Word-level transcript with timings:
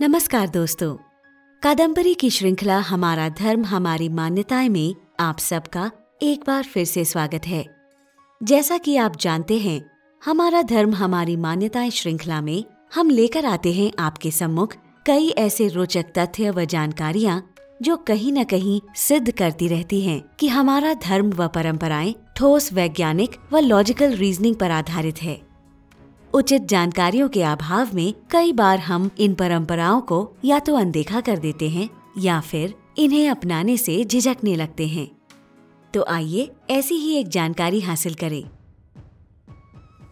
नमस्कार 0.00 0.48
दोस्तों। 0.48 0.96
कादम्बरी 1.62 2.14
की 2.14 2.30
श्रृंखला 2.30 2.78
हमारा 2.78 3.28
धर्म, 3.28 3.64
हमारी 3.64 4.08
मान्यताएँ 4.08 4.68
में 4.68 4.94
आप 5.20 5.38
सबका 5.38 5.90
एक 6.22 6.40
बार 6.46 6.62
फिर 6.62 6.84
से 6.84 7.04
स्वागत 7.04 7.46
है। 7.46 7.66
जैसा 8.42 8.78
कि 8.78 8.96
आप 8.96 9.16
जानते 9.16 9.58
हैं, 9.58 9.90
हमारा 10.24 10.62
धर्म, 10.62 10.94
हमारी 10.94 11.36
मान्यताएँ 11.36 11.90
श्रृंखला 11.90 12.40
में 12.40 12.64
हम 12.94 13.10
लेकर 13.10 13.44
आते 13.44 13.72
हैं 13.72 13.92
आपके 13.98 14.30
सम्मुख 14.30 14.74
कई 15.06 15.28
ऐसे 15.28 15.68
रोचक 15.68 16.04
तथ्य 16.18 16.50
व 16.50 16.64
जानकारियाँ 16.64 17.54
जो 17.82 17.96
कहीं 17.96 18.32
न 18.32 18.44
कहीं 18.44 18.80
सिद्ध 18.96 19.30
करती 19.30 19.68
रहती 19.68 20.00
हैं 20.00 20.24
कि 20.40 20.48
हमारा 20.48 20.94
धर्म 20.94 21.30
व 21.30 21.48
परंपराएँ 21.48 22.14
ठोस 22.36 22.72
वैज्ञानिक 22.72 23.30
व 23.52 23.58
लॉजिकल 23.58 24.12
रीजनिंग 24.12 24.56
पर 24.56 24.70
आधारित 24.70 25.22
है। 25.22 25.45
उचित 26.36 26.62
जानकारियों 26.62 27.28
के 27.28 27.42
अभाव 27.42 27.94
में 27.94 28.12
कई 28.30 28.52
बार 28.52 28.78
हम 28.78 29.08
इन 29.18 29.34
परंपराओं 29.34 30.00
को 30.00 30.16
या 30.44 30.58
तो 30.58 30.74
अनदेखा 30.76 31.20
कर 31.20 31.38
देते 31.38 31.68
हैं 31.68 31.88
या 32.18 32.40
फिर 32.40 32.74
इन्हें 32.98 33.28
अपनाने 33.28 33.76
से 33.76 34.04
झिझकने 34.04 34.56
लगते 34.56 34.86
हैं। 34.86 35.06
तो 35.94 36.04
आइए 36.08 36.50
ऐसी 36.70 36.94
ही 36.94 37.14
एक 37.16 37.28
जानकारी 37.28 37.80
हासिल 37.80 38.14
करें 38.14 38.42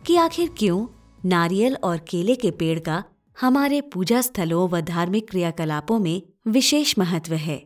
कि 0.07 0.17
आखिर 0.17 0.49
क्यों 0.59 0.87
नारियल 1.25 1.77
और 1.85 1.99
केले 2.09 2.35
के 2.35 2.51
पेड़ 2.51 2.79
का 2.79 3.03
हमारे 3.37 3.81
पूजा 3.81 4.21
स्थलों 4.21 4.69
व 4.69 4.81
धार्मिक 4.81 5.29
क्रियाकलापों 5.31 5.99
में 5.99 6.23
विशेष 6.49 6.95
महत्व 6.99 7.35
है। 7.35 7.63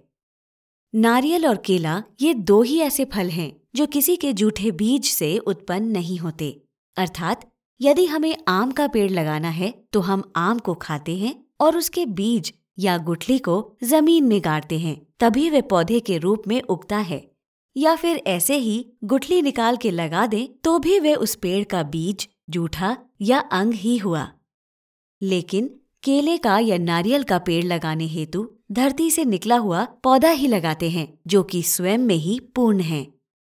नारियल 0.94 1.46
और 1.46 1.56
केला 1.56 2.02
ये 2.20 2.34
दो 2.34 2.60
ही 2.62 2.80
ऐसे 2.80 3.04
फल 3.04 3.30
हैं 3.30 3.52
जो 3.74 3.86
किसी 3.86 4.16
के 4.16 4.32
जूठे 4.32 4.70
बीज 4.72 5.04
से 5.04 5.36
उत्पन्न 5.38 5.88
नहीं 5.88 6.18
होते, 6.18 6.50
अर्थात 6.96 7.46
यदि 7.80 8.04
हमें 8.06 8.36
आम 8.48 8.70
का 8.70 8.86
पेड़ 8.86 9.10
लगाना 9.10 9.48
है 9.48 9.72
तो 9.92 10.00
हम 10.00 10.22
आम 10.36 10.58
को 10.58 10.74
खाते 10.74 11.16
हैं 11.16 11.34
और 11.60 11.76
उसके 11.76 12.06
बीज 12.06 12.52
या 12.78 12.96
गुठली 12.98 13.38
को 13.38 13.76
ज़मीन 13.84 14.24
में 14.24 14.40
गाड़ते 14.44 14.78
हैं, 14.78 15.06
तभी 15.20 15.48
वे 15.50 15.60
पौधे 15.62 16.00
के 16.00 16.18
रूप 16.18 16.42
में 16.48 16.60
उगता 16.62 16.98
है। 16.98 17.26
या 17.76 17.94
फिर 17.96 18.16
ऐसे 18.26 18.56
ही 18.56 18.86
गुठली 19.04 19.40
निकाल 19.42 19.76
के 19.76 19.90
लगा 19.90 20.26
दें 20.26 20.46
तो 20.64 20.78
भी 20.78 20.98
वे 20.98 21.14
उस 21.14 21.34
पेड़ 21.34 21.64
का 21.64 21.82
बीज, 21.82 22.28
जूठा 22.50 22.96
या 23.20 23.38
अंग 23.38 23.72
ही 23.72 23.96
हुआ। 23.98 24.28
लेकिन 25.22 25.68
केले 26.02 26.36
का 26.38 26.58
या 26.58 26.78
नारियल 26.78 27.22
का 27.22 27.38
पेड़ 27.38 27.64
लगाने 27.64 28.06
हेतु 28.06 28.48
धरती 28.72 29.10
से 29.10 29.24
निकला 29.24 29.56
हुआ 29.56 29.84
पौधा 30.02 30.30
ही 30.30 30.46
लगाते 30.46 30.90
हैं, 30.90 31.18
जो 31.26 31.42
कि 31.42 31.62
स्वयं 31.62 31.98
में 31.98 32.14
ही 32.14 32.38
पूर्ण 32.54 32.80
है, 32.80 33.06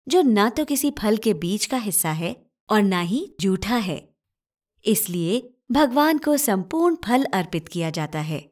जो 0.06 0.22
न 0.22 0.48
तो 0.48 0.64
किसी 0.64 0.90
फल 0.90 1.16
के 1.16 1.34
बीज 1.34 1.66
का 1.66 1.78
हिस्सा 1.78 2.10
है 2.10 2.36
और 2.70 2.82
न 2.82 3.02
ही 3.02 3.26
जूठा 3.40 3.76
है। 3.76 4.07
इसलिए 4.84 5.50
भगवान 5.72 6.18
को 6.18 6.36
संपूर्ण 6.36 6.96
फल 7.04 7.24
अर्पित 7.24 7.68
किया 7.68 7.90
जाता 7.90 8.20
है। 8.20 8.48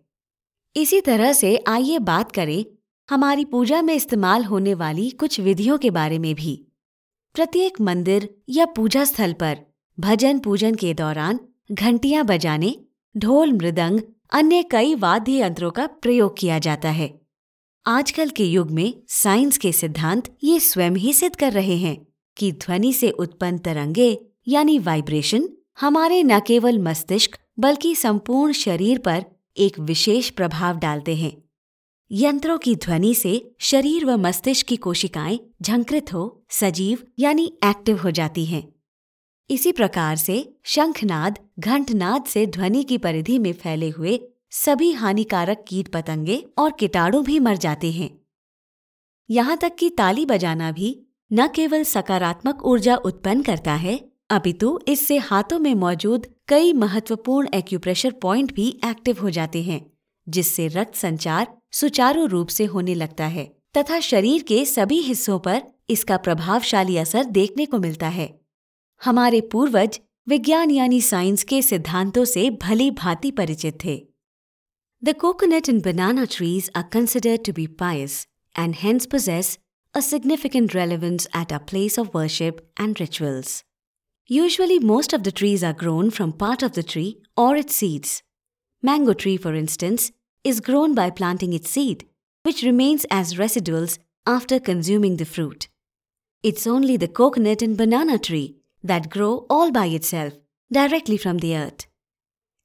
इसी 0.76 1.00
तरह 1.00 1.32
से 1.32 1.64
आइए 1.68 1.98
बात 1.98 2.32
करें 2.32 2.64
हमारी 3.10 3.44
पूजा 3.44 3.82
में 3.82 3.94
इस्तेमाल 3.94 4.44
होने 4.44 4.74
वाली 4.74 5.10
कुछ 5.10 5.40
विधियों 5.40 5.78
के 5.78 5.90
बारे 5.90 6.18
में 6.18 6.34
भी। 6.34 6.66
प्रत्येक 7.34 7.80
मंदिर 7.80 8.28
या 8.48 8.66
पूजा 8.66 9.04
स्थल 9.04 9.32
पर 9.32 9.58
भजन 10.00 10.38
पूजन 10.38 10.74
के 10.74 10.94
दौरान 10.94 11.40
घंटियाँ 11.72 12.24
बजाने, 12.24 12.76
ढोल 13.16 13.52
मृदंग, 13.52 14.00
अन्य 14.32 14.62
कई 14.62 14.94
वाद्य 14.94 15.40
यंत्रों 15.40 15.70
का 15.70 15.86
प्रयोग 15.86 16.38
किया 16.38 16.58
जाता 16.58 16.90
है। 16.90 17.20
आजकल 17.86 18.30
के 18.30 18.44
युग 18.44 18.70
में 18.70 19.02
साइंस 19.08 19.58
के 19.58 19.72
सिद्धांत 19.72 20.36
ये 20.44 20.60
स्वयं 20.60 20.90
ही 20.90 21.12
सिद्ध 21.12 21.36
कर 21.36 21.52
रहे 21.52 21.76
हैं 21.76 22.06
कि 22.36 22.52
ध्वनि 22.52 22.92
से 22.92 23.10
उत्पन्न 23.10 23.58
तरंगे, 23.58 24.18
यानी 24.48 24.78
वाइब्रेशन 24.78 25.48
हमारे 25.80 26.22
न 26.22 26.40
केवल 26.40 26.78
मस्तिष्क, 26.78 27.38
बल्कि 27.58 27.94
संपूर्ण 27.94 28.52
शरीर 28.52 28.98
पर 28.98 29.24
एक 29.56 29.78
विशेष 29.78 30.30
प्रभाव 30.30 30.78
डालते 30.78 31.16
हैं। 31.16 31.42
यंत्रों 32.12 32.58
की 32.58 32.76
ध्वनि 32.76 33.14
से 33.14 33.54
शरीर 33.58 34.04
व 34.04 34.16
मस्तिष्क 34.16 34.66
की 34.66 34.76
कोशिकाएँ 34.76 35.40
झंकृत 35.62 36.12
हो, 36.12 36.46
सजीव, 36.50 36.98
यानी 37.18 37.58
एक्टिव 37.64 38.02
हो 38.02 38.10
जाती 38.10 38.46
हैं। 38.46 38.72
इसी 39.50 39.72
प्रकार 39.72 40.16
से 40.16 40.54
शंखनाद, 40.64 41.38
घंटनाद 41.58 42.24
से 42.24 42.46
ध्वनि 42.46 42.82
की 42.84 42.98
परिधि 42.98 43.38
में 43.38 43.52
फैले 43.52 43.88
हुए 43.88 44.20
सभी 44.50 44.92
हानिकारक 44.92 45.64
कीट 45.68 45.88
पतंगे 45.88 46.46
और 46.58 46.72
कीटाणु 46.72 47.22
भी 47.22 47.38
मर 47.38 47.56
जाते 47.56 47.92
हैं। 47.92 48.20
यहाँ 49.30 49.56
तक 49.56 49.76
कि 49.78 49.90
ताली 49.90 50.26
बजाना 50.26 50.72
भी 50.72 51.06
न 51.32 51.48
केवल 51.48 51.82
सकारात्मक 51.82 52.64
ऊर्जा 52.64 52.96
उत्पन्न 52.96 53.42
करता 53.42 53.74
है 53.74 54.15
अपितु 54.30 54.78
इससे 54.88 55.16
हाथों 55.18 55.58
में 55.58 55.74
मौजूद 55.74 56.26
कई 56.48 56.72
महत्वपूर्ण 56.72 57.48
एक्यूप्रेशर 57.54 58.12
पॉइंट 58.12 58.54
भी 58.54 58.68
एक्टिव 58.84 59.20
हो 59.22 59.30
जाते 59.30 59.62
हैं, 59.62 59.80
जिससे 60.26 60.66
रक्त 60.68 60.94
संचार 60.94 61.46
सुचारू 61.72 62.24
रूप 62.26 62.48
से 62.48 62.64
होने 62.64 62.94
लगता 62.94 63.26
है, 63.26 63.44
तथा 63.76 63.98
शरीर 64.00 64.42
के 64.42 64.64
सभी 64.64 65.00
हिस्सों 65.00 65.38
पर 65.38 65.62
इसका 65.88 66.16
प्रभावशाली 66.16 66.96
असर 66.96 67.24
देखने 67.24 67.66
को 67.66 67.78
मिलता 67.78 68.08
है 68.08 68.28
हमारे 69.02 69.40
पूर्वज 69.40 70.00
विज्ञान 70.28 70.70
यानी 70.70 71.00
साइंस 71.00 71.44
के 71.44 71.60
सिद्धांतों 71.62 72.24
से 72.24 72.48
भली 72.62 72.90
भांति 72.90 73.30
परिचित 73.30 73.78
थे 73.84 73.96
the 75.02 75.14
coconut 75.20 75.68
and 75.68 75.82
banana 75.84 76.24
trees 76.24 76.70
are 76.76 76.82
considered 76.82 77.44
to 77.46 77.52
be 77.52 77.66
pious 77.66 78.26
and 78.54 78.74
hence 78.74 79.08
possess 79.14 79.54
a 79.94 80.02
significant 80.02 80.74
relevance 80.74 81.30
at 81.34 81.52
our 81.52 81.64
place 81.72 81.98
of 81.98 82.12
worship 82.14 82.60
and 82.80 83.00
rituals. 83.00 83.54
Usually, 84.28 84.80
most 84.80 85.12
of 85.12 85.22
the 85.22 85.30
trees 85.30 85.62
are 85.62 85.72
grown 85.72 86.10
from 86.10 86.32
part 86.32 86.64
of 86.64 86.72
the 86.72 86.82
tree 86.82 87.22
or 87.36 87.54
its 87.54 87.76
seeds. 87.76 88.24
Mango 88.82 89.12
tree, 89.12 89.36
for 89.36 89.54
instance, 89.54 90.10
is 90.42 90.60
grown 90.60 90.94
by 90.94 91.10
planting 91.10 91.52
its 91.52 91.70
seed, 91.70 92.06
which 92.42 92.62
remains 92.62 93.06
as 93.08 93.34
residuals 93.34 93.98
after 94.26 94.58
consuming 94.58 95.16
the 95.16 95.24
fruit. 95.24 95.68
It's 96.42 96.66
only 96.66 96.96
the 96.96 97.08
coconut 97.08 97.62
and 97.62 97.76
banana 97.76 98.18
tree 98.18 98.56
that 98.82 99.10
grow 99.10 99.46
all 99.48 99.70
by 99.70 99.86
itself, 99.86 100.34
directly 100.72 101.16
from 101.16 101.38
the 101.38 101.56
earth. 101.56 101.86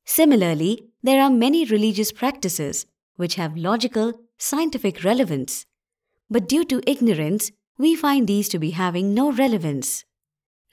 Similarly, 0.03 0.87
there 1.03 1.21
are 1.21 1.29
many 1.29 1.65
religious 1.65 2.11
practices 2.11 2.87
which 3.17 3.35
have 3.35 3.55
logical, 3.55 4.13
scientific 4.39 5.03
relevance. 5.03 5.67
But 6.27 6.49
due 6.49 6.65
to 6.65 6.81
ignorance, 6.87 7.51
we 7.77 7.95
find 7.95 8.27
these 8.27 8.49
to 8.49 8.57
be 8.57 8.71
having 8.71 9.13
no 9.13 9.31
relevance. 9.31 10.05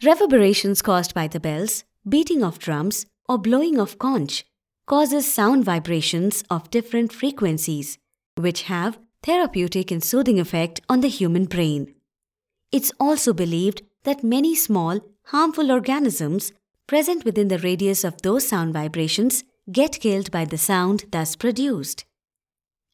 Reverberations 0.03 0.81
caused 0.81 1.13
by 1.13 1.27
the 1.27 1.41
bells, 1.41 1.83
beating 2.09 2.45
of 2.45 2.61
drums, 2.61 3.07
or 3.29 3.37
blowing 3.37 3.81
of 3.81 3.99
conch 3.99 4.45
causes 4.87 5.31
sound 5.31 5.65
vibrations 5.65 6.45
of 6.49 6.71
different 6.71 7.13
frequencies, 7.13 7.99
which 8.37 8.63
have 8.63 8.99
therapeutic 9.25 9.91
and 9.91 10.03
soothing 10.03 10.39
effect 10.39 10.81
on 10.89 11.01
the 11.01 11.09
human 11.09 11.47
brain. 11.47 11.95
It's 12.71 12.93
also 13.01 13.33
believed 13.33 13.83
that 14.05 14.23
many 14.23 14.55
small, 14.55 15.01
harmful 15.25 15.73
organisms 15.73 16.53
present 16.87 17.25
within 17.25 17.49
the 17.49 17.59
radius 17.59 18.05
of 18.05 18.23
those 18.23 18.47
sound 18.47 18.73
vibrations 18.73 19.43
get 19.71 19.99
killed 20.01 20.31
by 20.31 20.45
the 20.45 20.59
sound 20.59 21.07
thus 21.11 21.35
produced. 21.35 22.05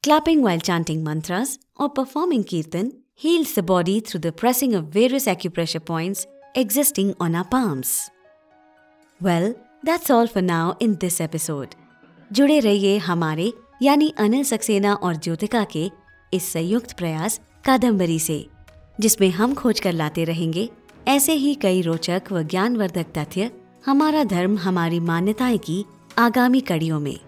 Clapping 0.03 0.43
while 0.43 0.59
chanting 0.59 1.05
mantras 1.05 1.59
or 1.77 1.91
performing 1.91 2.45
kirtan 2.45 3.03
heals 3.15 3.55
the 3.55 3.63
body 3.63 4.01
through 4.01 4.21
the 4.21 4.33
pressing 4.33 4.75
of 4.75 4.87
various 4.87 5.27
acupressure 5.27 5.85
points 5.85 6.27
existing 6.55 7.15
on 7.21 7.35
our 7.35 7.45
palms. 7.45 8.11
Well, 9.21 9.55
that's 9.83 10.11
all 10.11 10.27
for 10.27 10.43
now 10.43 10.77
in 10.81 10.97
this 10.97 11.21
episode. 11.21 11.75
जुड़े 12.33 12.59
रहिए 12.61 12.97
हमारे 12.99 13.53
यानी 13.83 14.13
अनिल 14.19 14.45
सक्सेना 14.45 14.95
और 14.95 15.17
ज्योतिका 15.17 15.65
के 15.65 15.91
इस 16.33 16.53
संयुक्त 16.53 16.93
प्रयास 16.93 17.41
कादम्बरी 17.65 18.19
से 18.19 18.47
जिसमें 19.01 19.31
हम 19.31 19.55
खोज 19.55 19.81
कर 19.81 19.93
लाते 19.93 20.25
रहेंगे 20.25 20.69
ऐसे 21.09 21.33
ही 21.33 21.55
कई 21.55 21.83
रोचक 21.83 22.23
व 22.33 22.43
ज्ञानवर्धक 22.43 23.13
तथ्य 23.19 23.51
हमारा 23.87 24.25
धर्म 24.25 24.59
हमारी 24.59 25.01
मान्यताएँ 25.01 25.59
की 25.59 25.85
आगामी 26.19 26.61
कड़ियों 26.61 27.01
में 27.01 27.19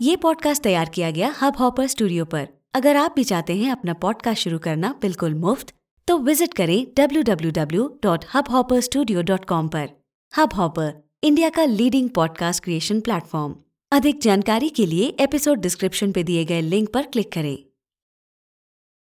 ये 0.00 0.16
पॉडकास्ट 0.16 0.62
तैयार 0.62 0.88
किया 0.88 1.10
गया 1.10 1.34
हब 1.42 1.56
हॉपर 1.56 1.86
स्टूडियो 1.86 2.24
पर 2.24 2.48
अगर 2.74 2.96
आप 2.96 3.12
भी 3.16 3.24
चाहते 3.24 3.56
हैं 3.56 3.72
अपना 3.72 3.92
पॉडकास्ट 3.92 4.42
शुरू 4.42 4.58
करना 4.58 4.94
बिल्कुल 5.02 5.34
मुफ़्त 5.34 5.79
तो 6.06 6.18
विज़िट 6.18 6.54
करें 6.54 6.86
www.hubhopperstudio.com 6.98 9.68
पर। 9.68 9.88
हब 10.36 10.54
हॉपर 10.54 11.08
इंडिया 11.22 11.48
का 11.48 11.64
लीडिंग 11.64 12.10
पॉडकास्ट 12.10 12.64
क्रिएशन 12.64 13.00
प्लेटफॉर्म 13.00 13.56
अधिक 13.92 14.20
जानकारी 14.20 14.68
के 14.68 14.86
लिए 14.86 15.16
एपिसोड 15.20 15.60
डिस्क्रिप्शन 15.60 16.12
पे 16.12 16.22
दिए 16.22 16.44
गए 16.44 16.60
लिंक 16.60 16.92
पर 16.92 17.02
क्लिक 17.02 17.32
करें। 17.32 17.69